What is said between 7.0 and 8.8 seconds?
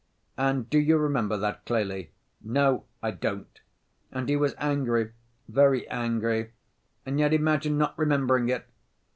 and yet imagine not remembering it!